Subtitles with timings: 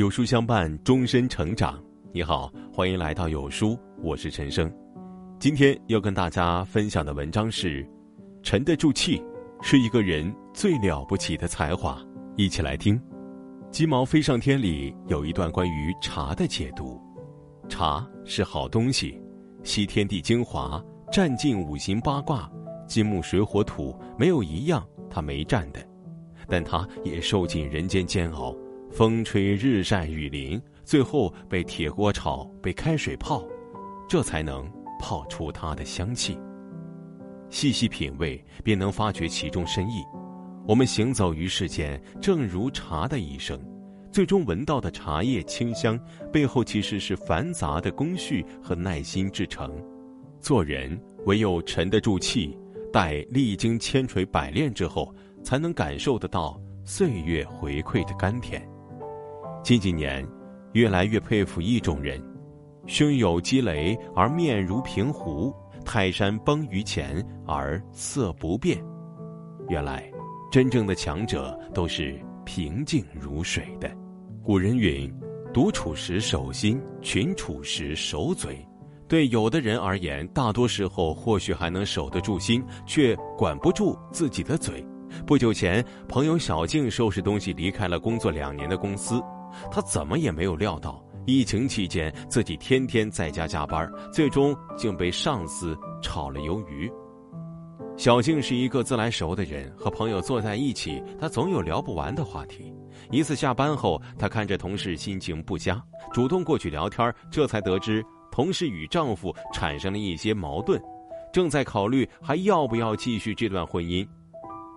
[0.00, 1.78] 有书相伴，终身成长。
[2.10, 4.72] 你好，欢迎来到有书，我是陈生。
[5.38, 7.86] 今天要跟大家分享的文章是：
[8.42, 9.22] 沉得住气，
[9.60, 12.02] 是一个人最了不起的才华。
[12.34, 12.98] 一起来听。
[13.70, 16.98] 《鸡毛飞上天》里有一段关于茶的解读：
[17.68, 19.20] 茶是好东西，
[19.64, 20.82] 吸天地精华，
[21.12, 22.50] 占尽五行八卦，
[22.86, 25.86] 金木水火土，没有一样它没占的。
[26.48, 28.56] 但它也受尽人间煎熬。
[28.90, 33.44] 风吹日晒雨淋，最后被铁锅炒，被开水泡，
[34.08, 34.68] 这才能
[35.00, 36.36] 泡出它的香气。
[37.48, 40.04] 细细品味，便能发掘其中深意。
[40.66, 43.60] 我们行走于世间，正如茶的一生，
[44.12, 45.98] 最终闻到的茶叶清香，
[46.32, 49.72] 背后其实是繁杂的工序和耐心制成。
[50.40, 52.56] 做人唯有沉得住气，
[52.92, 58.69] 待历经千锤百炼之后，才能感受得到岁月回馈的甘甜。
[59.62, 60.26] 近几年，
[60.72, 62.22] 越来越佩服一种人：
[62.86, 68.82] 胸有积雷而面如平湖，泰山崩于前而色不变。
[69.68, 70.10] 原来，
[70.50, 73.90] 真正的强者都是平静如水的。
[74.42, 75.12] 古人云
[75.52, 78.66] ：“独处时守心，群处时守嘴。”
[79.06, 84.84] 对有的人而言，大多时候或许还能守得住心，却管不住自己的嘴。
[85.26, 89.20] 不久前，朋友小静收拾东西离开了工作两年的公司。
[89.70, 96.90] 他怎么也没有料到，疫情期间自己天天在家加班，最终竟被上司炒了鱿鱼。
[97.96, 102.72] 小静是一个自来熟的人，和朋友坐在一起，她总有聊不完的话题。
[103.10, 110.80] 一次下班后，她看着同事心情不佳，主动过去聊天，这才得知同事与丈夫产生了一些矛盾，
[111.30, 114.06] 正在考虑还要不要继续这段婚姻。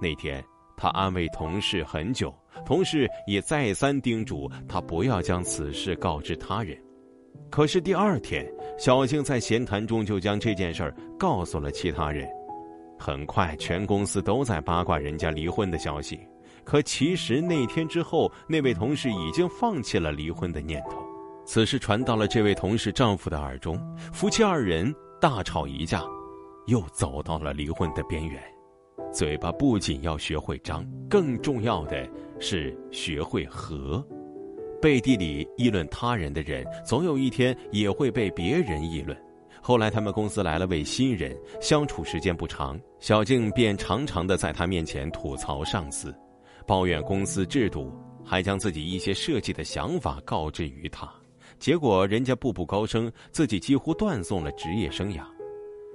[0.00, 0.44] 那天。
[0.76, 2.34] 他安慰同事很久，
[2.64, 6.76] 同事也再三叮嘱他不要将此事告知他人。
[7.50, 12.28] 可是第二天，小静在闲谈中就将这件事儿告诉了其他人。
[12.98, 16.20] 很快，全公司都在八卦人家离婚的消息。
[16.64, 21.02] 可其实那天之后，那位同事已经放弃了离婚的念头。
[21.44, 23.76] 此事传到了这位同事丈夫的耳中，
[24.12, 26.04] 夫妻二人大吵一架，
[26.66, 28.40] 又走到了离婚的边缘。
[29.12, 32.08] 嘴巴不仅要学会张，更重要的
[32.40, 34.02] 是学会和。
[34.80, 39.16] 背地里议论他人的人，总有一天也会被别人议论。
[39.60, 46.12] 后来他们公司来了位新人，相处时间不长，小静便常常的在他面前吐槽上司，
[46.66, 47.92] 抱怨公司制度，
[48.24, 51.08] 还将自己一些设计的想法告知于他。
[51.58, 55.22] 结果人家步步高升，自己几乎断送了职业生涯。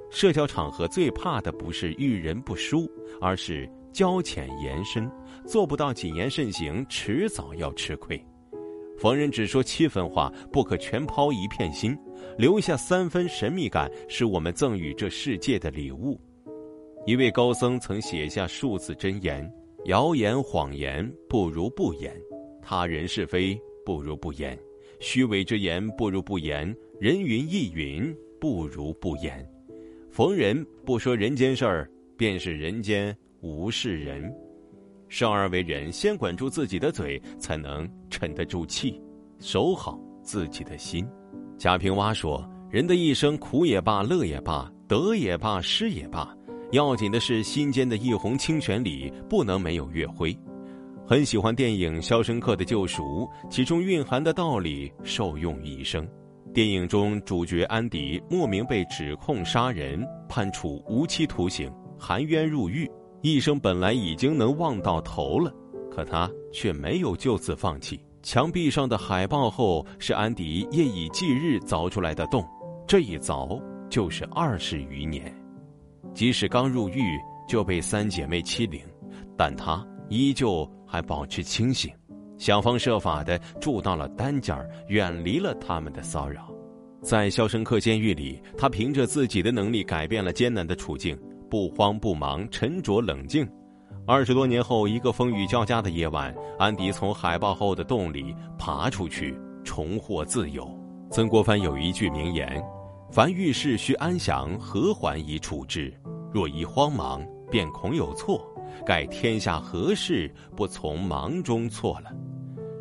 [0.09, 2.89] 社交场合最怕的不是遇人不淑，
[3.21, 5.09] 而是交浅言深。
[5.45, 8.21] 做不到谨言慎行，迟早要吃亏。
[8.97, 11.95] 逢人只说七分话，不可全抛一片心，
[12.37, 16.19] 留下三分神秘感，是我们赠予这世界的礼物。
[17.05, 19.49] 一位高僧曾写下数字真言：
[19.85, 22.19] 谣言谎言不如不言，
[22.61, 24.57] 他人是非不如不言，
[24.99, 29.47] 虚伪之言不如不言，人云亦云不如不言。
[30.09, 34.33] 逢人不说人间事儿，便是人间无事人。
[35.09, 39.01] 生而为人，先管住自己的嘴，才能沉得住气，
[39.39, 41.07] 守好自己的心。
[41.57, 46.35] 贾平凹说：“人的一生，苦也罢，乐也罢，得也罢，失也罢，
[46.71, 50.37] 要紧的是心间的一泓清泉里不能没有月辉。”
[51.07, 53.03] 很喜欢电影《肖申克的救赎》，
[53.49, 56.05] 其中蕴含的道理受用一生。
[56.57, 62.89] 电影中，主角安迪莫名被指控杀人，判处无期徒刑，含冤入狱。
[63.21, 65.53] 一生本来已经能望到头了，
[65.91, 68.03] 可他却没有就此放弃。
[68.23, 72.43] 墙壁上的海报后是安迪夜以继日凿出来的洞，
[72.87, 75.31] 这一凿就是二十余年。
[76.15, 77.03] 即使刚入狱
[77.47, 78.81] 就被三姐妹欺凌，
[79.37, 81.93] 但他依旧还保持清醒。
[82.37, 84.55] 想方设法的住到了单间
[84.87, 86.51] 远离了他们的骚扰。
[87.01, 91.17] 在肖申克监狱里，他凭着自己的能力改变了艰难的处境，
[91.49, 93.47] 不慌不忙，沉着冷静。
[94.05, 100.67] 二十多年后，一个风雨交加的夜晚，安迪从海豹后的洞里爬出去，重获自由。
[101.11, 102.61] 曾国藩有一句名言
[103.11, 105.93] ：“凡遇事须安详和缓以处之，
[106.33, 108.41] 若一慌忙，便恐有错。
[108.85, 112.11] 盖天下何事不从忙中错了？”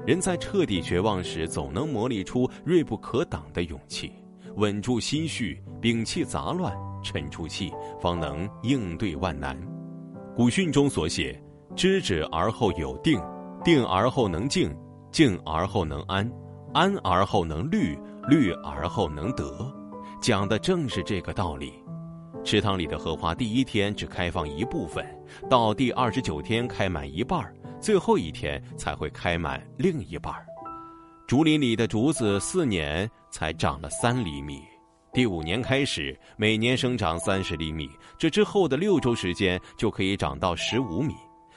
[0.07, 4.13] 人在彻底绝望时，总能磨砺出锐不可挡的勇气，
[4.55, 6.73] 稳住心绪，摒弃杂乱，
[7.03, 9.61] 沉住气，方能应对万难。
[10.37, 11.43] 古训中所写
[11.75, 13.21] ：“知止而后有定，
[13.65, 14.73] 定而后能静，
[15.11, 16.31] 静而后能安，
[16.73, 17.99] 安而后能虑，
[18.29, 19.69] 虑而后能得，
[20.23, 21.73] 讲的正是这个道理。
[22.45, 25.05] 池塘里的荷花，第一天只开放一部分，
[25.51, 30.35] 到第二十九天开满一半儿最后一天才会开满另一半
[31.27, 34.63] 竹林里的竹子，四年才长了三厘米，
[35.13, 41.15] 第五年开始，每年生长三十厘米，这之后的六周时间就可以长到十五米。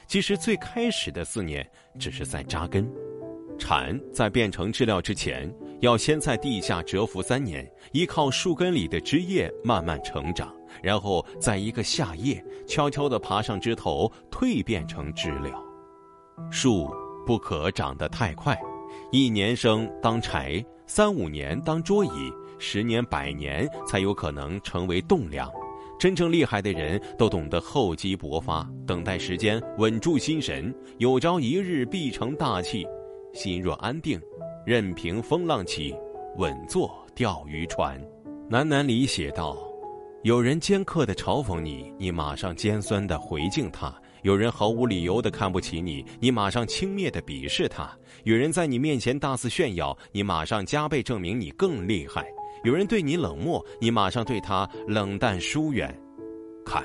[0.07, 1.67] 其实最开始的四年
[1.99, 2.91] 只是在扎根。
[3.59, 10.51] 蝉在变成知了之前，要先在地下蛰伏三年，依靠树根里的枝叶慢慢成长。
[10.81, 15.68] 然后在一个夏夜，悄悄地爬上枝头，蜕变成知了。
[16.51, 16.89] 树
[17.25, 18.59] 不可长得太快，
[19.11, 22.09] 一年生当柴，三五年当桌椅，
[22.57, 25.49] 十年百年才有可能成为栋梁。
[25.99, 32.85] 真正厉害的人都懂得厚积薄发，等待时间，稳住心神，有朝一日必成大器。
[33.33, 34.19] 心若安定，
[34.65, 35.93] 任凭风浪起，
[36.37, 38.01] 稳坐钓鱼船。
[38.49, 39.57] 喃喃里写道。
[40.23, 43.89] 有人尖刻的嘲讽你，你马上尖酸的回敬他；
[44.23, 47.87] 有人毫无理由的看不起你，你马上轻蔑的鄙视他；
[48.23, 52.23] 有人在你面前大肆炫耀，你马上加倍证明你更厉害；
[52.63, 55.93] 有人对你冷漠，你马上对他冷淡疏远。
[56.65, 56.83] 看，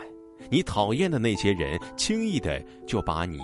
[0.50, 3.40] 你讨厌的那些人，轻易的就把你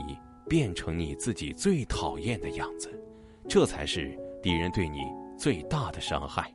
[0.49, 2.89] 变成你自己最讨厌的样子，
[3.49, 4.99] 这才是敌人对你
[5.39, 6.53] 最大的伤害。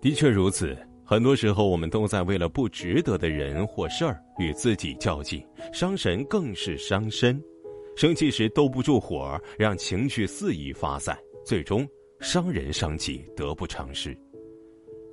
[0.00, 0.76] 的确如此。
[1.12, 7.38] 很多时候，我们都在为了不值得的人或事儿与自己较劲，伤神更是伤身。
[7.94, 11.14] 生气时兜不住火，让情绪肆意发散，
[11.44, 11.86] 最终
[12.18, 14.16] 伤人伤己，得不偿失。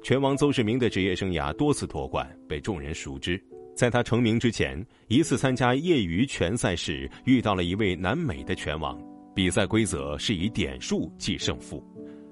[0.01, 3.37] 拳王邹市明的职业生涯多次夺冠，被众人熟知。
[3.75, 8.97] 在他成名之前，一次参加业余拳赛时，遇到了一位南美的拳王。
[9.35, 11.83] 比赛规则是以点数计胜负，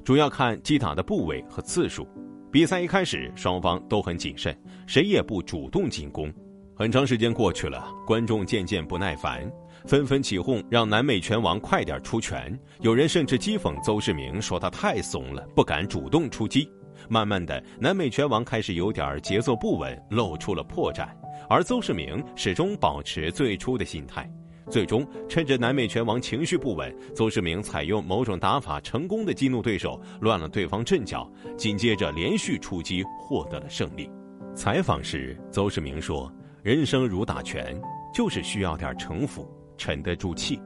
[0.06, 2.08] 主要看击打的部位和次数。
[2.58, 6.34] 比赛一开始，双方都很谨慎，谁也不主动进攻。
[6.76, 9.48] 很长时间过去了，观众渐渐不耐烦，
[9.86, 12.60] 纷纷起哄让南美拳王快点出拳。
[12.80, 16.68] 有人甚至讥讽邹市明，说他太怂了，不敢主动出击。
[17.08, 21.08] 慢慢的，南美拳王开始有点节奏不稳，露出了破绽，
[21.48, 24.28] 而邹市明始终保持最初的心态。
[24.70, 34.10] 最终，趁着南美拳王情绪不稳，邹市明采用某种打法，成功的激怒对手，乱了对方阵脚，紧接着连续出击，获得了胜利。
[34.54, 36.32] 采访时，邹市明说
[36.62, 37.80] ：“人生如打拳，
[38.14, 40.60] 就是需要点城府，沉得住气。”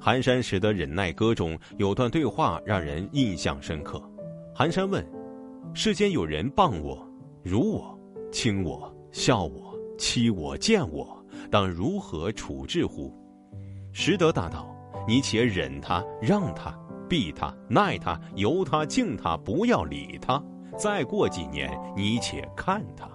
[0.00, 4.02] 寒山时的《忍耐歌》中有段对话让人印象深刻。
[4.54, 5.06] 寒山问
[5.72, 7.06] ：“世间有人谤我、
[7.42, 7.98] 辱我、
[8.32, 13.14] 轻我、笑我、欺我、贱我，当如何处置乎？”
[13.98, 14.68] 实德大道，
[15.08, 16.70] 你且忍他，让他，
[17.08, 20.40] 避他，耐他，由他，敬他，不要理他。
[20.76, 23.08] 再过几年，你且看他。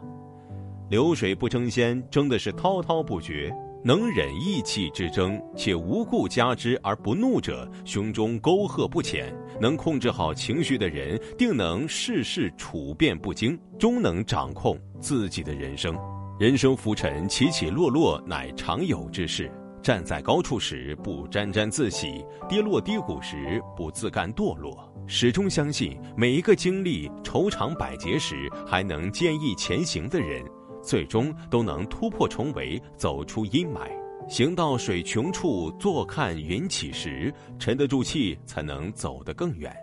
[0.90, 3.56] 流水不争先，争的是滔滔不绝。
[3.84, 9.32] 能忍意气之争，且无故加之而不怒者，胸中沟壑不浅。
[9.60, 15.96] 能控制好情绪的人，定能事事处变不惊，终能掌控自己的人生。
[16.40, 19.52] 人生浮沉，起起落落，乃常有之事。
[19.82, 30.46] 站在高处时不沾沾自喜，跌落低谷时不自甘堕落，始终相信每一个经历愁肠百结时还能坚毅前行的人，
[30.84, 33.90] 最终都能突破重围，走出阴霾。
[34.30, 39.76] 行到水穷处，坐看云起时，沉得住气，才能走得更远。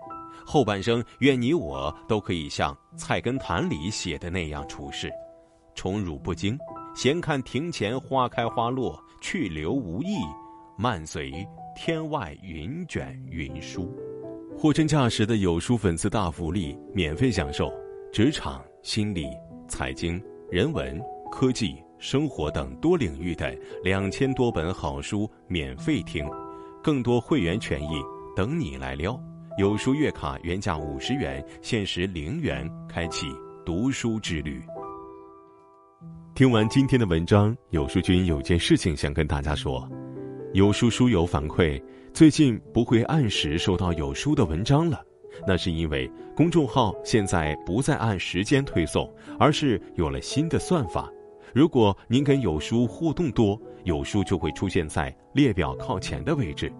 [0.46, 5.10] 后半生，愿你我都可以像《菜根谭》里写的那样处事，
[5.74, 6.56] 宠辱不惊。
[6.94, 10.14] 闲看庭前花开花落，去留无意；
[10.78, 13.94] 漫随天外云卷云舒。
[14.56, 17.70] 货真价实的有书粉丝大福利，免费享受
[18.10, 19.26] 职场、心理、
[19.68, 20.18] 财经、
[20.50, 20.98] 人文、
[21.30, 23.54] 科技、生活等多领域的
[23.84, 26.26] 两千多本好书，免费听，
[26.82, 28.00] 更多会员权益
[28.34, 29.14] 等你来撩。
[29.58, 33.26] 有书月卡原价五十元，限时零元开启
[33.62, 34.62] 读书之旅。
[36.38, 39.84] 听完今天的文章，有书君有件事情想跟大家说。
[40.52, 41.82] 有书书友反馈，
[42.14, 45.04] 最近不会按时收到有书的文章了，
[45.48, 51.10] 那是因为公众号现在不再按时间推送，而是有了新的算法。
[51.52, 56.72] 如果您跟有书互动多，有书就会出现在列表靠前的位置。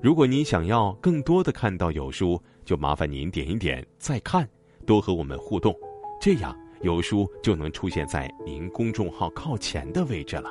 [0.00, 4.48] 如果您想要更多的看到有书，就麻烦您点一点再看，
[4.86, 5.74] 多和我们互动，
[6.20, 6.56] 这样。
[6.82, 10.50] 有书就能出现在您公众号靠前的位置了。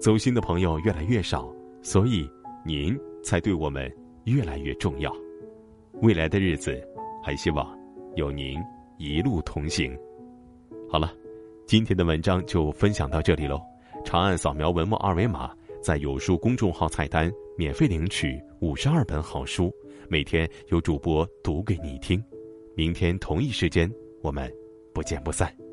[0.00, 1.50] 走心的朋友越来越少，
[1.82, 2.28] 所以
[2.64, 3.90] 您才对我们
[4.24, 5.14] 越来越重要。
[6.02, 6.78] 未来的日子，
[7.22, 7.78] 还希望
[8.14, 8.58] 有您
[8.98, 9.96] 一路同行。
[10.90, 11.14] 好了，
[11.66, 13.60] 今天的文章就分享到这里喽。
[14.04, 19.72] 长按扫描文末二维码，在有书公众号菜单免费领取五十二本好书，
[20.08, 22.22] 每天有主播读给你听。
[22.74, 23.90] 明天同一时间，
[24.22, 24.52] 我们
[24.96, 25.65] 不见不散。